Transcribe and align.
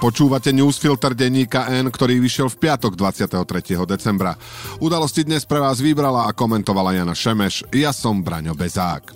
Počúvate 0.00 0.48
newsfilter 0.56 1.12
denníka 1.12 1.68
N, 1.68 1.92
ktorý 1.92 2.24
vyšiel 2.24 2.48
v 2.48 2.56
piatok 2.56 2.96
23. 2.96 3.44
decembra. 3.84 4.32
Udalosti 4.80 5.28
dnes 5.28 5.44
pre 5.44 5.60
vás 5.60 5.76
vybrala 5.84 6.24
a 6.24 6.32
komentovala 6.32 6.96
Jana 6.96 7.12
Šemeš. 7.12 7.68
Ja 7.68 7.92
som 7.92 8.24
Braňo 8.24 8.56
Bezák. 8.56 9.12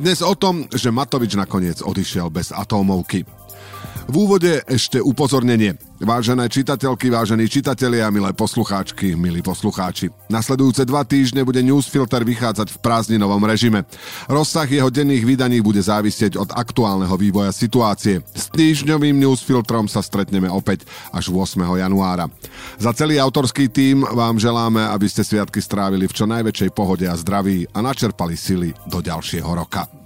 Dnes 0.00 0.24
o 0.24 0.32
tom, 0.32 0.64
že 0.72 0.88
Matovič 0.88 1.36
nakoniec 1.36 1.84
odišiel 1.84 2.32
bez 2.32 2.56
atómovky. 2.56 3.28
V 4.08 4.14
úvode 4.16 4.64
ešte 4.64 4.96
upozornenie. 4.96 5.76
Vážené 5.98 6.46
čitateľky, 6.46 7.10
vážení 7.10 7.50
čitatelia, 7.50 8.06
milé 8.14 8.30
poslucháčky, 8.30 9.18
milí 9.18 9.42
poslucháči. 9.42 10.14
Nasledujúce 10.30 10.86
dva 10.86 11.02
týždne 11.02 11.42
bude 11.42 11.58
Newsfilter 11.58 12.22
vychádzať 12.22 12.70
v 12.70 12.78
prázdninovom 12.78 13.42
režime. 13.42 13.82
Rozsah 14.30 14.70
jeho 14.70 14.94
denných 14.94 15.26
vydaní 15.26 15.58
bude 15.58 15.82
závisieť 15.82 16.38
od 16.38 16.54
aktuálneho 16.54 17.18
vývoja 17.18 17.50
situácie. 17.50 18.22
S 18.30 18.46
týždňovým 18.54 19.18
Newsfiltrom 19.18 19.90
sa 19.90 19.98
stretneme 19.98 20.46
opäť 20.46 20.86
až 21.10 21.34
8. 21.34 21.66
januára. 21.66 22.30
Za 22.78 22.94
celý 22.94 23.18
autorský 23.18 23.66
tím 23.66 24.06
vám 24.06 24.38
želáme, 24.38 24.86
aby 24.94 25.10
ste 25.10 25.26
sviatky 25.26 25.58
strávili 25.58 26.06
v 26.06 26.14
čo 26.14 26.30
najväčšej 26.30 26.70
pohode 26.78 27.10
a 27.10 27.18
zdraví 27.18 27.66
a 27.74 27.82
načerpali 27.82 28.38
sily 28.38 28.70
do 28.86 29.02
ďalšieho 29.02 29.50
roka. 29.50 29.97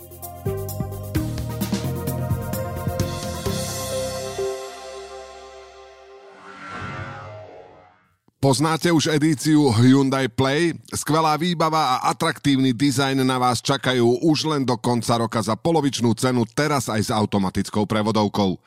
Poznáte 8.42 8.90
už 8.90 9.06
edíciu 9.06 9.70
Hyundai 9.70 10.26
Play? 10.26 10.74
Skvelá 10.90 11.38
výbava 11.38 11.94
a 11.94 12.10
atraktívny 12.10 12.74
dizajn 12.74 13.22
na 13.22 13.38
vás 13.38 13.62
čakajú 13.62 14.18
už 14.18 14.50
len 14.50 14.66
do 14.66 14.74
konca 14.74 15.14
roka 15.14 15.38
za 15.38 15.54
polovičnú 15.54 16.10
cenu, 16.18 16.42
teraz 16.50 16.90
aj 16.90 17.06
s 17.06 17.10
automatickou 17.14 17.86
prevodovkou. 17.86 18.58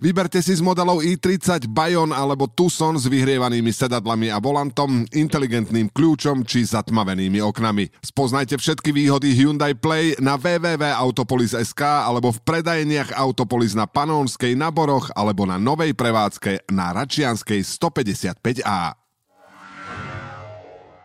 Vyberte 0.00 0.40
si 0.40 0.56
z 0.56 0.64
modelov 0.64 1.04
i30 1.04 1.68
Bayon 1.68 2.16
alebo 2.16 2.48
Tucson 2.48 2.96
s 2.96 3.04
vyhrievanými 3.04 3.68
sedadlami 3.68 4.32
a 4.32 4.40
volantom, 4.40 5.04
inteligentným 5.12 5.92
kľúčom 5.92 6.40
či 6.48 6.64
zatmavenými 6.64 7.36
oknami. 7.44 7.92
Spoznajte 8.00 8.56
všetky 8.56 8.96
výhody 8.96 9.36
Hyundai 9.36 9.76
Play 9.76 10.16
na 10.16 10.40
www.autopolis.sk 10.40 11.84
alebo 11.84 12.32
v 12.32 12.40
predajeniach 12.40 13.12
Autopolis 13.12 13.76
na 13.76 13.84
Panónskej, 13.84 14.56
na 14.56 14.72
Boroch 14.72 15.12
alebo 15.12 15.44
na 15.44 15.60
novej 15.60 15.92
prevádzke 15.92 16.72
na 16.72 16.96
Račianskej 16.96 17.60
155A. 17.60 18.96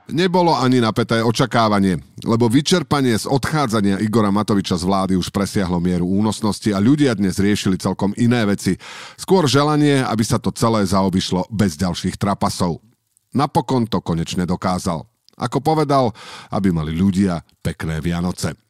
Nebolo 0.05 0.53
ani 0.53 0.77
napäté 0.77 1.25
očakávanie, 1.25 1.97
lebo 2.21 2.45
vyčerpanie 2.45 3.17
z 3.17 3.25
odchádzania 3.25 3.97
Igora 4.05 4.29
Matoviča 4.29 4.77
z 4.77 4.85
vlády 4.85 5.13
už 5.17 5.33
presiahlo 5.33 5.81
mieru 5.81 6.05
únosnosti 6.05 6.69
a 6.69 6.77
ľudia 6.77 7.17
dnes 7.17 7.41
riešili 7.41 7.81
celkom 7.81 8.13
iné 8.13 8.45
veci. 8.45 8.77
Skôr 9.17 9.49
želanie, 9.49 10.05
aby 10.05 10.21
sa 10.21 10.37
to 10.37 10.53
celé 10.53 10.85
zaobišlo 10.85 11.49
bez 11.49 11.73
ďalších 11.81 12.21
trapasov. 12.21 12.85
Napokon 13.33 13.89
to 13.89 13.97
konečne 13.97 14.45
dokázal. 14.45 15.09
Ako 15.41 15.57
povedal, 15.59 16.13
aby 16.53 16.69
mali 16.69 16.93
ľudia 16.93 17.41
pekné 17.65 17.97
Vianoce. 17.97 18.64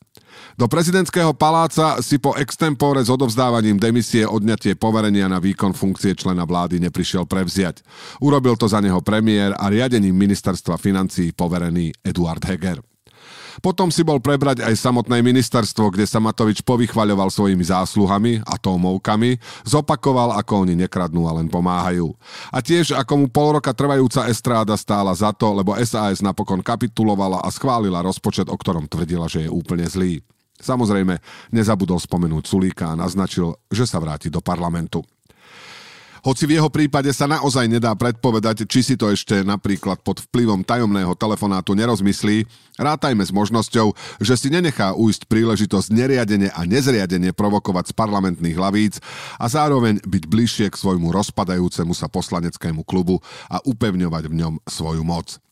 Do 0.56 0.72
prezidentského 0.72 1.36
paláca 1.36 2.00
si 2.00 2.16
po 2.16 2.32
extempore 2.40 3.04
s 3.04 3.12
odovzdávaním 3.12 3.76
demisie 3.76 4.24
odňatie 4.24 4.80
poverenia 4.80 5.28
na 5.28 5.44
výkon 5.44 5.76
funkcie 5.76 6.16
člena 6.16 6.48
vlády 6.48 6.80
neprišiel 6.80 7.28
prevziať. 7.28 7.84
Urobil 8.24 8.56
to 8.56 8.72
za 8.72 8.80
neho 8.80 9.04
premiér 9.04 9.52
a 9.60 9.68
riadením 9.68 10.16
ministerstva 10.16 10.80
financí 10.80 11.36
poverený 11.36 11.92
Eduard 12.08 12.40
Heger. 12.48 12.80
Potom 13.64 13.88
si 13.88 14.04
bol 14.04 14.20
prebrať 14.20 14.64
aj 14.64 14.76
samotné 14.76 15.24
ministerstvo, 15.24 15.92
kde 15.92 16.04
sa 16.04 16.20
Matovič 16.20 16.60
povychvaľoval 16.64 17.32
svojimi 17.32 17.64
zásluhami, 17.64 18.44
atómovkami, 18.44 19.40
zopakoval, 19.64 20.36
ako 20.36 20.68
oni 20.68 20.76
nekradnú 20.76 21.24
a 21.28 21.36
len 21.40 21.48
pomáhajú. 21.48 22.12
A 22.52 22.60
tiež, 22.60 22.96
ako 22.96 23.14
mu 23.16 23.28
pol 23.32 23.60
roka 23.60 23.72
trvajúca 23.72 24.28
estráda 24.28 24.76
stála 24.76 25.16
za 25.16 25.32
to, 25.32 25.56
lebo 25.56 25.76
SAS 25.84 26.20
napokon 26.20 26.60
kapitulovala 26.60 27.44
a 27.44 27.50
schválila 27.52 28.04
rozpočet, 28.04 28.52
o 28.52 28.58
ktorom 28.60 28.92
tvrdila, 28.92 29.32
že 29.32 29.48
je 29.48 29.50
úplne 29.52 29.88
zlý. 29.88 30.20
Samozrejme, 30.56 31.20
nezabudol 31.52 32.00
spomenúť 32.00 32.44
Sulíka 32.48 32.92
a 32.92 33.00
naznačil, 33.00 33.56
že 33.68 33.84
sa 33.84 34.00
vráti 34.00 34.32
do 34.32 34.40
parlamentu. 34.40 35.04
Hoci 36.26 36.50
v 36.50 36.58
jeho 36.58 36.74
prípade 36.74 37.14
sa 37.14 37.30
naozaj 37.30 37.70
nedá 37.70 37.94
predpovedať, 37.94 38.66
či 38.66 38.82
si 38.82 38.96
to 38.98 39.14
ešte 39.14 39.46
napríklad 39.46 40.02
pod 40.02 40.26
vplyvom 40.26 40.66
tajomného 40.66 41.14
telefonátu 41.14 41.78
nerozmyslí, 41.78 42.50
rátajme 42.82 43.22
s 43.22 43.30
možnosťou, 43.30 43.94
že 44.18 44.34
si 44.34 44.50
nenechá 44.50 44.98
ujsť 44.98 45.30
príležitosť 45.30 45.94
neriadenie 45.94 46.50
a 46.50 46.66
nezriadenie 46.66 47.30
provokovať 47.30 47.94
z 47.94 47.98
parlamentných 48.02 48.58
hlavíc 48.58 48.98
a 49.38 49.46
zároveň 49.46 50.02
byť 50.02 50.24
bližšie 50.26 50.68
k 50.74 50.80
svojmu 50.82 51.14
rozpadajúcemu 51.14 51.94
sa 51.94 52.10
poslaneckému 52.10 52.82
klubu 52.90 53.22
a 53.46 53.62
upevňovať 53.62 54.24
v 54.26 54.34
ňom 54.42 54.54
svoju 54.66 55.06
moc. 55.06 55.45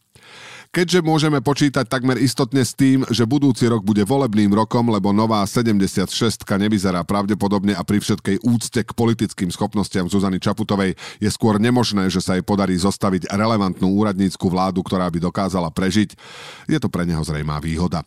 Keďže 0.74 1.06
môžeme 1.06 1.38
počítať 1.38 1.86
takmer 1.86 2.18
istotne 2.18 2.66
s 2.66 2.74
tým, 2.74 3.06
že 3.14 3.30
budúci 3.30 3.70
rok 3.70 3.86
bude 3.86 4.02
volebným 4.10 4.50
rokom, 4.58 4.90
lebo 4.90 5.14
nová 5.14 5.46
76 5.46 6.10
nevyzerá 6.50 7.06
pravdepodobne 7.06 7.78
a 7.78 7.86
pri 7.86 8.02
všetkej 8.02 8.42
úcte 8.42 8.82
k 8.82 8.90
politickým 8.98 9.54
schopnostiam 9.54 10.10
Zuzany 10.10 10.42
Čaputovej 10.42 10.98
je 11.22 11.30
skôr 11.30 11.62
nemožné, 11.62 12.10
že 12.10 12.26
sa 12.26 12.34
jej 12.34 12.42
podarí 12.42 12.74
zostaviť 12.74 13.30
relevantnú 13.30 13.86
úradnícku 13.86 14.50
vládu, 14.50 14.82
ktorá 14.82 15.14
by 15.14 15.22
dokázala 15.22 15.70
prežiť, 15.70 16.18
je 16.66 16.80
to 16.82 16.90
pre 16.90 17.06
neho 17.06 17.22
zrejmá 17.22 17.62
výhoda. 17.62 18.02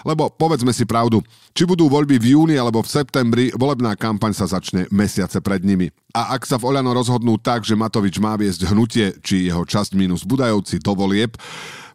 Lebo 0.00 0.32
povedzme 0.32 0.72
si 0.72 0.88
pravdu, 0.88 1.20
či 1.52 1.68
budú 1.68 1.92
voľby 1.92 2.16
v 2.16 2.32
júni 2.32 2.56
alebo 2.56 2.80
v 2.80 2.96
septembri, 2.96 3.44
volebná 3.52 3.92
kampaň 3.92 4.32
sa 4.32 4.48
začne 4.48 4.88
mesiace 4.88 5.44
pred 5.44 5.60
nimi. 5.60 5.92
A 6.16 6.32
ak 6.32 6.48
sa 6.48 6.56
v 6.56 6.72
Oľano 6.72 6.96
rozhodnú 6.96 7.36
tak, 7.36 7.68
že 7.68 7.76
Matovič 7.76 8.16
má 8.16 8.40
viesť 8.40 8.72
hnutie, 8.72 9.20
či 9.20 9.52
jeho 9.52 9.68
časť 9.68 9.92
minus 9.92 10.24
Budajovci 10.24 10.80
do 10.80 10.96
volieb, 10.96 11.36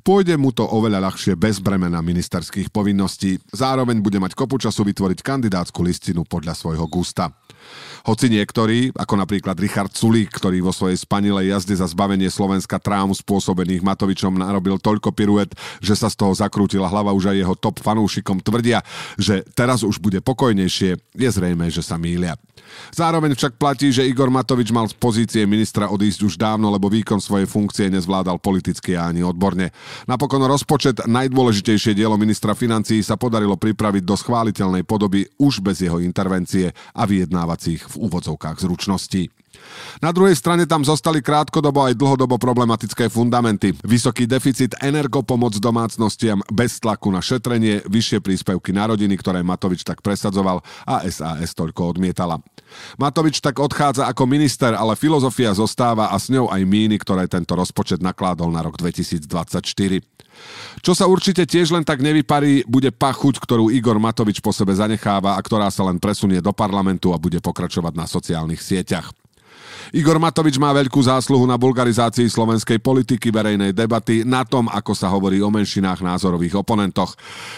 Pôjde 0.02 0.34
mu 0.34 0.50
to 0.50 0.66
oveľa 0.66 1.10
ľahšie 1.10 1.38
bez 1.38 1.62
bremena 1.62 2.02
ministerských 2.02 2.74
povinností. 2.74 3.38
Zároveň 3.54 4.02
bude 4.02 4.18
mať 4.18 4.34
kopu 4.34 4.58
času 4.58 4.82
vytvoriť 4.82 5.22
kandidátsku 5.22 5.78
listinu 5.86 6.26
podľa 6.26 6.58
svojho 6.58 6.90
gusta. 6.90 7.30
Hoci 8.02 8.34
niektorí, 8.34 8.90
ako 8.98 9.14
napríklad 9.14 9.54
Richard 9.62 9.94
Sulík, 9.94 10.34
ktorý 10.34 10.66
vo 10.66 10.74
svojej 10.74 10.98
spanilej 10.98 11.54
jazde 11.54 11.78
za 11.78 11.86
zbavenie 11.86 12.34
Slovenska 12.34 12.82
trám 12.82 13.14
spôsobených 13.14 13.86
Matovičom 13.86 14.42
narobil 14.42 14.82
toľko 14.82 15.14
piruet, 15.14 15.54
že 15.78 15.94
sa 15.94 16.10
z 16.10 16.18
toho 16.18 16.34
zakrútila 16.34 16.90
hlava 16.90 17.14
už 17.14 17.30
aj 17.30 17.38
jeho 17.38 17.56
top 17.58 17.78
fanúšikom 17.78 18.42
tvrdia, 18.42 18.82
že 19.22 19.46
teraz 19.54 19.86
už 19.86 20.02
bude 20.02 20.18
pokojnejšie, 20.26 20.98
je 20.98 21.30
zrejme, 21.30 21.70
že 21.70 21.86
sa 21.86 22.02
mýlia. 22.02 22.34
Zároveň 22.96 23.36
však 23.36 23.60
platí, 23.60 23.92
že 23.92 24.08
Igor 24.08 24.32
Matovič 24.32 24.72
mal 24.72 24.88
z 24.88 24.96
pozície 24.96 25.44
ministra 25.44 25.92
odísť 25.92 26.20
už 26.24 26.34
dávno, 26.40 26.72
lebo 26.72 26.88
výkon 26.88 27.20
svojej 27.20 27.48
funkcie 27.48 27.92
nezvládal 27.92 28.40
politicky 28.40 28.96
a 28.96 29.12
ani 29.12 29.24
odborne. 29.24 29.72
Napokon 30.08 30.44
rozpočet, 30.48 31.04
najdôležitejšie 31.04 31.96
dielo 31.96 32.16
ministra 32.16 32.56
financií, 32.56 33.04
sa 33.04 33.20
podarilo 33.20 33.60
pripraviť 33.60 34.04
do 34.04 34.16
schváliteľnej 34.16 34.84
podoby 34.88 35.28
už 35.40 35.60
bez 35.60 35.84
jeho 35.84 36.00
intervencie 36.00 36.72
a 36.96 37.04
vyjednávacích 37.52 37.88
v 37.88 37.98
úvodzovkách 37.98 38.60
zručností. 38.60 39.30
Na 40.02 40.10
druhej 40.10 40.34
strane 40.34 40.66
tam 40.66 40.82
zostali 40.82 41.22
krátkodobo 41.22 41.86
aj 41.86 41.94
dlhodobo 41.94 42.42
problematické 42.42 43.12
fundamenty. 43.12 43.76
Vysoký 43.86 44.26
deficit 44.26 44.74
energopomoc 44.82 45.58
domácnostiam 45.62 46.42
bez 46.50 46.82
tlaku 46.82 47.14
na 47.14 47.22
šetrenie, 47.22 47.86
vyššie 47.86 48.24
príspevky 48.24 48.74
na 48.74 48.90
rodiny, 48.90 49.14
ktoré 49.20 49.46
Matovič 49.46 49.86
tak 49.86 50.02
presadzoval 50.02 50.66
a 50.90 51.06
SAS 51.06 51.54
toľko 51.54 51.98
odmietala. 51.98 52.42
Matovič 52.98 53.44
tak 53.44 53.60
odchádza 53.60 54.08
ako 54.08 54.24
minister, 54.26 54.74
ale 54.74 54.96
filozofia 54.96 55.52
zostáva 55.52 56.10
a 56.10 56.18
s 56.18 56.32
ňou 56.32 56.48
aj 56.50 56.62
míny, 56.64 56.96
ktoré 56.98 57.28
tento 57.28 57.54
rozpočet 57.54 58.00
nakládol 58.00 58.50
na 58.50 58.64
rok 58.64 58.80
2024. 58.80 59.22
Čo 60.82 60.96
sa 60.96 61.06
určite 61.06 61.44
tiež 61.46 61.76
len 61.76 61.86
tak 61.86 62.00
nevyparí, 62.02 62.66
bude 62.66 62.90
pachuť, 62.90 63.38
ktorú 63.38 63.70
Igor 63.70 64.00
Matovič 64.00 64.40
po 64.40 64.56
sebe 64.56 64.74
zanecháva 64.74 65.38
a 65.38 65.44
ktorá 65.44 65.70
sa 65.70 65.86
len 65.86 66.00
presunie 66.02 66.40
do 66.40 66.56
parlamentu 66.56 67.12
a 67.14 67.22
bude 67.22 67.38
pokračovať 67.44 67.94
na 67.94 68.08
sociálnych 68.08 68.64
sieťach. 68.64 69.21
Igor 69.92 70.18
Matovič 70.22 70.56
má 70.56 70.72
veľkú 70.72 71.00
zásluhu 71.04 71.44
na 71.44 71.60
bulgarizácii 71.60 72.28
slovenskej 72.28 72.80
politiky, 72.80 73.28
verejnej 73.28 73.76
debaty, 73.76 74.24
na 74.24 74.48
tom, 74.48 74.72
ako 74.72 74.96
sa 74.96 75.12
hovorí 75.12 75.44
o 75.44 75.52
menšinách 75.52 76.00
názorových 76.00 76.62
oponentoch. 76.62 77.18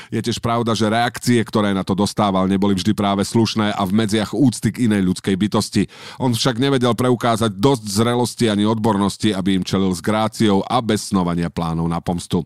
Je 0.09 0.21
tiež 0.23 0.41
pravda, 0.41 0.73
že 0.73 0.89
reakcie, 0.89 1.39
ktoré 1.45 1.71
na 1.73 1.85
to 1.85 1.93
dostával, 1.93 2.49
neboli 2.49 2.73
vždy 2.73 2.93
práve 2.97 3.21
slušné 3.27 3.73
a 3.73 3.81
v 3.85 3.95
medziach 3.95 4.33
úcty 4.33 4.73
k 4.73 4.89
inej 4.89 5.05
ľudskej 5.13 5.35
bytosti. 5.37 5.83
On 6.17 6.33
však 6.33 6.57
nevedel 6.57 6.97
preukázať 6.97 7.53
dosť 7.53 7.83
zrelosti 7.85 8.45
ani 8.49 8.65
odbornosti, 8.65 9.29
aby 9.33 9.61
im 9.61 9.63
čelil 9.67 9.93
s 9.93 10.01
gráciou 10.01 10.65
a 10.65 10.81
bez 10.81 11.13
snovania 11.13 11.53
plánov 11.53 11.85
na 11.85 12.01
pomstu. 12.01 12.45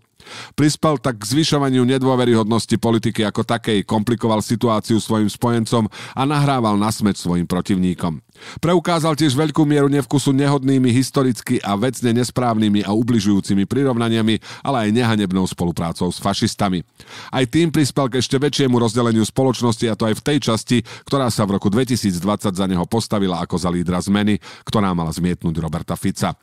Prispel 0.53 0.97
tak 0.97 1.21
k 1.21 1.29
zvyšovaniu 1.29 1.83
nedôveryhodnosti 1.85 2.75
politiky 2.79 3.25
ako 3.25 3.43
takej, 3.43 3.83
komplikoval 3.83 4.41
situáciu 4.41 4.97
svojim 4.97 5.29
spojencom 5.29 5.87
a 6.15 6.21
nahrával 6.25 6.75
na 6.79 6.91
smeč 6.93 7.21
svojim 7.21 7.45
protivníkom. 7.45 8.21
Preukázal 8.61 9.17
tiež 9.17 9.33
veľkú 9.33 9.65
mieru 9.65 9.89
nevkusu 9.89 10.29
nehodnými, 10.33 10.93
historicky 10.93 11.57
a 11.65 11.73
vecne 11.73 12.13
nesprávnymi 12.21 12.85
a 12.85 12.93
ubližujúcimi 12.93 13.65
prirovnaniami, 13.65 14.37
ale 14.61 14.77
aj 14.87 14.89
nehanebnou 14.93 15.45
spoluprácou 15.49 16.09
s 16.13 16.21
fašistami. 16.21 16.85
Aj 17.33 17.43
tým 17.49 17.73
prispel 17.73 18.09
k 18.13 18.21
ešte 18.21 18.37
väčšiemu 18.37 18.77
rozdeleniu 18.77 19.25
spoločnosti 19.25 19.85
a 19.89 19.97
to 19.97 20.05
aj 20.09 20.15
v 20.21 20.25
tej 20.25 20.37
časti, 20.53 20.77
ktorá 21.09 21.33
sa 21.33 21.49
v 21.49 21.57
roku 21.57 21.67
2020 21.73 22.53
za 22.53 22.65
neho 22.69 22.85
postavila 22.85 23.41
ako 23.41 23.57
za 23.57 23.69
lídra 23.73 23.97
zmeny, 24.01 24.37
ktorá 24.63 24.93
mala 24.93 25.09
zmietnúť 25.09 25.57
Roberta 25.57 25.97
Fica. 25.97 26.37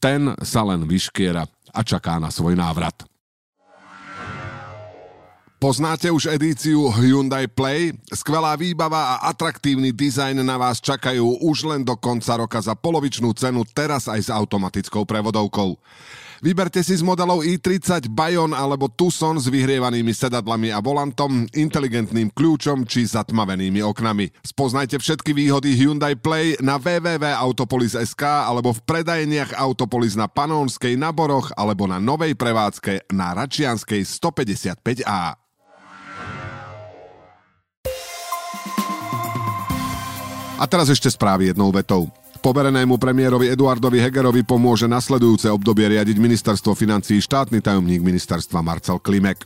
Ten 0.00 0.32
sa 0.44 0.60
len 0.64 0.84
vyškiera 0.84 1.44
a 1.74 1.80
čaká 1.82 2.20
na 2.20 2.28
svoj 2.28 2.54
návrat. 2.56 3.13
Poznáte 5.64 6.12
už 6.12 6.28
edíciu 6.28 6.92
Hyundai 6.92 7.48
Play? 7.48 7.96
Skvelá 8.12 8.52
výbava 8.52 9.16
a 9.16 9.32
atraktívny 9.32 9.96
dizajn 9.96 10.44
na 10.44 10.60
vás 10.60 10.76
čakajú 10.76 11.40
už 11.40 11.64
len 11.64 11.80
do 11.80 11.96
konca 11.96 12.36
roka 12.36 12.60
za 12.60 12.76
polovičnú 12.76 13.32
cenu, 13.32 13.64
teraz 13.64 14.04
aj 14.04 14.20
s 14.20 14.28
automatickou 14.28 15.08
prevodovkou. 15.08 15.80
Vyberte 16.44 16.84
si 16.84 16.92
z 16.92 17.00
modelov 17.00 17.48
i30 17.48 18.12
Bayon 18.12 18.52
alebo 18.52 18.92
Tucson 18.92 19.40
s 19.40 19.48
vyhrievanými 19.48 20.12
sedadlami 20.12 20.68
a 20.68 20.84
volantom, 20.84 21.48
inteligentným 21.56 22.28
kľúčom 22.36 22.84
či 22.84 23.08
zatmavenými 23.08 23.80
oknami. 23.80 24.36
Spoznajte 24.44 25.00
všetky 25.00 25.32
výhody 25.32 25.72
Hyundai 25.80 26.12
Play 26.12 26.60
na 26.60 26.76
www.autopolis.sk 26.76 28.20
alebo 28.20 28.76
v 28.76 28.84
predajeniach 28.84 29.56
Autopolis 29.56 30.12
na 30.12 30.28
Panónskej 30.28 31.00
na 31.00 31.08
Boroch 31.08 31.56
alebo 31.56 31.88
na 31.88 31.96
novej 31.96 32.36
prevádzke 32.36 33.08
na 33.16 33.32
Račianskej 33.32 34.04
155A. 34.04 35.43
A 40.64 40.70
teraz 40.70 40.88
ešte 40.88 41.12
správy 41.12 41.52
jednou 41.52 41.68
vetou. 41.68 42.08
Poverenému 42.40 42.96
premiérovi 42.96 43.52
Eduardovi 43.52 44.00
Hegerovi 44.00 44.48
pomôže 44.48 44.88
nasledujúce 44.88 45.52
obdobie 45.52 45.92
riadiť 45.92 46.16
ministerstvo 46.16 46.72
financí 46.72 47.20
štátny 47.20 47.60
tajomník 47.60 48.00
ministerstva 48.00 48.64
Marcel 48.64 48.96
Klimek. 48.96 49.44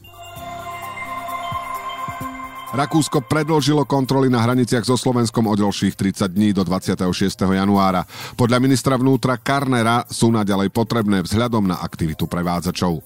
Rakúsko 2.70 3.26
predlžilo 3.26 3.82
kontroly 3.82 4.31
na 4.31 4.47
hraniciach 4.47 4.87
so 4.87 4.94
Slovenskom 4.94 5.50
o 5.50 5.59
ďalších 5.59 5.99
30 5.99 6.31
dní 6.31 6.55
do 6.55 6.62
26. 6.62 7.11
januára. 7.50 8.06
Podľa 8.38 8.62
ministra 8.62 8.94
vnútra 8.94 9.43
Karnera 9.43 10.06
sú 10.06 10.31
naďalej 10.31 10.70
potrebné 10.70 11.26
vzhľadom 11.26 11.67
na 11.67 11.82
aktivitu 11.82 12.31
prevádzačov. 12.31 13.03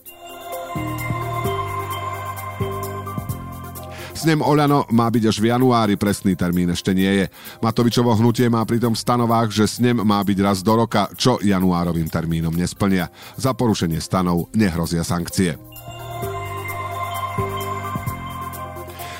Snem 4.22 4.38
Oľano 4.38 4.86
má 4.94 5.10
byť 5.10 5.34
až 5.34 5.42
v 5.42 5.50
januári, 5.50 5.98
presný 5.98 6.38
termín 6.38 6.70
ešte 6.70 6.94
nie 6.94 7.10
je. 7.10 7.26
Matovičovo 7.58 8.14
hnutie 8.14 8.46
má 8.46 8.62
pritom 8.62 8.94
v 8.94 9.02
stanovách, 9.02 9.50
že 9.50 9.66
snem 9.66 9.98
má 9.98 10.22
byť 10.22 10.38
raz 10.38 10.62
do 10.62 10.78
roka, 10.78 11.10
čo 11.18 11.42
januárovým 11.42 12.06
termínom 12.06 12.54
nesplnia. 12.54 13.10
Za 13.34 13.50
porušenie 13.50 13.98
stanov 13.98 14.46
nehrozia 14.54 15.02
sankcie. 15.02 15.58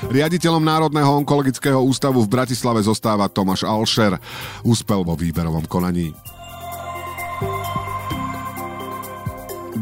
Riaditeľom 0.06 0.62
Národného 0.62 1.18
onkologického 1.18 1.82
ústavu 1.82 2.22
v 2.22 2.38
Bratislave 2.38 2.78
zostáva 2.86 3.26
Tomáš 3.26 3.66
Alšer. 3.66 4.14
Úspel 4.62 5.02
vo 5.02 5.18
výberovom 5.18 5.66
konaní. 5.66 6.14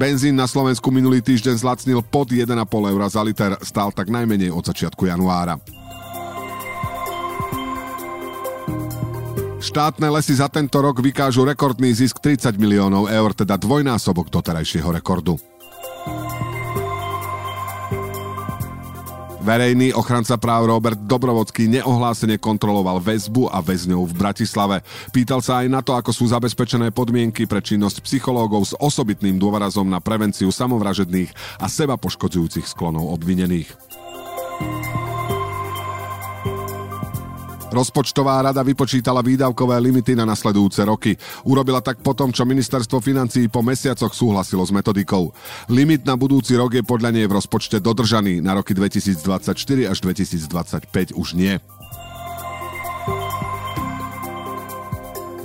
Benzín 0.01 0.33
na 0.33 0.49
Slovensku 0.49 0.89
minulý 0.89 1.21
týždeň 1.21 1.61
zlacnil 1.61 2.01
pod 2.01 2.33
1,5 2.33 2.49
eur 2.65 3.03
za 3.13 3.21
liter, 3.21 3.53
stál 3.61 3.93
tak 3.93 4.09
najmenej 4.09 4.49
od 4.49 4.65
začiatku 4.65 5.05
januára. 5.05 5.61
Štátne 9.61 10.09
lesy 10.09 10.41
za 10.41 10.49
tento 10.49 10.81
rok 10.81 11.05
vykážu 11.05 11.45
rekordný 11.45 11.93
zisk 11.93 12.17
30 12.17 12.57
miliónov 12.57 13.13
eur, 13.13 13.37
teda 13.37 13.61
dvojnásobok 13.61 14.33
doterajšieho 14.33 14.89
rekordu. 14.89 15.37
Verejný 19.51 19.91
ochranca 19.99 20.39
práv 20.39 20.71
Robert 20.71 20.95
Dobrovodský 21.11 21.67
neohlásene 21.67 22.39
kontroloval 22.39 23.03
väzbu 23.03 23.51
a 23.51 23.59
väzňov 23.59 24.07
v 24.07 24.15
Bratislave. 24.15 24.79
Pýtal 25.11 25.43
sa 25.43 25.59
aj 25.59 25.67
na 25.67 25.83
to, 25.83 25.91
ako 25.99 26.15
sú 26.15 26.31
zabezpečené 26.31 26.95
podmienky 26.95 27.51
pre 27.51 27.59
činnosť 27.59 27.99
psychológov 28.07 28.71
s 28.71 28.79
osobitným 28.79 29.43
dôrazom 29.43 29.91
na 29.91 29.99
prevenciu 29.99 30.55
samovražedných 30.55 31.35
a 31.59 31.67
seba 31.67 31.99
poškodzujúcich 31.99 32.63
sklonov 32.63 33.11
obvinených. 33.11 33.75
Rozpočtová 37.71 38.43
rada 38.43 38.67
vypočítala 38.67 39.23
výdavkové 39.23 39.79
limity 39.79 40.19
na 40.19 40.27
nasledujúce 40.27 40.83
roky. 40.83 41.15
Urobila 41.47 41.79
tak 41.79 42.03
potom, 42.03 42.35
čo 42.35 42.43
ministerstvo 42.43 42.99
financí 42.99 43.47
po 43.47 43.63
mesiacoch 43.63 44.11
súhlasilo 44.11 44.67
s 44.67 44.75
metodikou. 44.75 45.31
Limit 45.71 46.03
na 46.03 46.19
budúci 46.19 46.59
rok 46.59 46.75
je 46.75 46.83
podľa 46.83 47.15
nej 47.15 47.31
v 47.31 47.37
rozpočte 47.39 47.79
dodržaný, 47.79 48.43
na 48.43 48.59
roky 48.59 48.75
2024 48.75 49.55
až 49.87 49.99
2025 50.03 51.15
už 51.15 51.29
nie. 51.39 51.57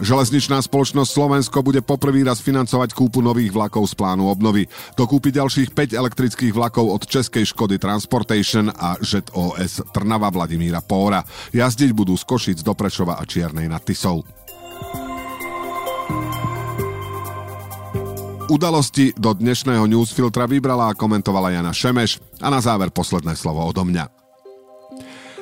Železničná 0.06 0.62
spoločnosť 0.62 1.10
Slovensko 1.10 1.66
bude 1.66 1.82
poprvý 1.82 2.22
raz 2.22 2.38
financovať 2.38 2.94
kúpu 2.94 3.26
nových 3.26 3.50
vlakov 3.50 3.90
z 3.90 3.98
plánu 3.98 4.30
obnovy. 4.30 4.70
Dokúpi 4.94 5.34
ďalších 5.34 5.74
5 5.74 5.98
elektrických 5.98 6.54
vlakov 6.54 6.94
od 6.94 7.10
Českej 7.10 7.42
Škody 7.42 7.82
Transportation 7.82 8.70
a 8.70 9.02
ŽET 9.02 9.34
OS 9.34 9.82
Trnava 9.90 10.30
Vladimíra 10.30 10.86
Póra. 10.86 11.26
Jazdiť 11.50 11.90
budú 11.98 12.14
z 12.14 12.22
Košic 12.22 12.62
do 12.62 12.78
Prešova 12.78 13.18
a 13.18 13.26
Čiernej 13.26 13.66
nad 13.66 13.82
Tisou. 13.82 14.22
Udalosti 18.46 19.10
do 19.18 19.34
dnešného 19.34 19.90
newsfiltra 19.90 20.46
vybrala 20.46 20.94
a 20.94 20.98
komentovala 20.98 21.50
Jana 21.50 21.74
Šemeš 21.74 22.22
a 22.46 22.54
na 22.54 22.62
záver 22.62 22.94
posledné 22.94 23.34
slovo 23.34 23.66
odo 23.66 23.82
mňa. 23.82 24.06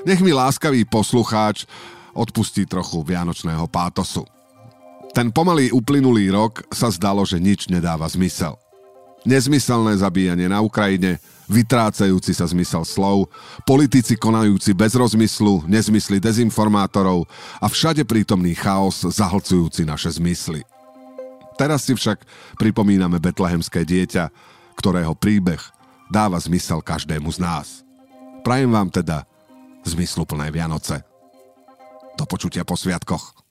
Nech 0.08 0.24
mi 0.24 0.32
láskavý 0.32 0.88
poslucháč 0.88 1.68
odpustí 2.16 2.64
trochu 2.64 3.04
vianočného 3.04 3.68
pátosu. 3.68 4.24
Ten 5.14 5.30
pomalý 5.30 5.70
uplynulý 5.70 6.34
rok 6.34 6.66
sa 6.74 6.90
zdalo, 6.90 7.22
že 7.22 7.38
nič 7.38 7.70
nedáva 7.70 8.10
zmysel. 8.10 8.58
Nezmyselné 9.30 10.02
zabíjanie 10.02 10.50
na 10.50 10.60
Ukrajine, 10.66 11.22
vytrácajúci 11.46 12.34
sa 12.34 12.50
zmysel 12.50 12.82
slov, 12.82 13.30
politici 13.62 14.18
konajúci 14.18 14.74
bez 14.74 14.98
rozmyslu, 14.98 15.70
nezmysly 15.70 16.18
dezinformátorov 16.18 17.30
a 17.62 17.70
všade 17.70 18.10
prítomný 18.10 18.58
chaos 18.58 19.06
zahlcujúci 19.06 19.86
naše 19.86 20.18
zmysly. 20.18 20.66
Teraz 21.62 21.86
si 21.86 21.94
však 21.94 22.26
pripomíname 22.58 23.22
betlehemské 23.22 23.86
dieťa, 23.86 24.34
ktorého 24.74 25.14
príbeh 25.14 25.62
dáva 26.10 26.42
zmysel 26.42 26.82
každému 26.82 27.30
z 27.30 27.38
nás. 27.38 27.68
Prajem 28.42 28.74
vám 28.74 28.90
teda 28.90 29.30
zmysluplné 29.86 30.50
Vianoce. 30.50 31.06
Do 32.18 32.26
počutia 32.26 32.66
po 32.66 32.74
sviatkoch. 32.74 33.43